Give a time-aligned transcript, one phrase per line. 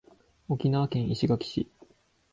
[0.47, 1.69] 沖縄県石垣市